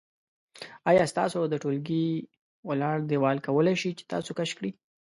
[0.89, 2.07] آیا ستاسو د ټولګي
[2.69, 4.71] ولاړ دیوال کولی شي چې تاسو کش کړي؟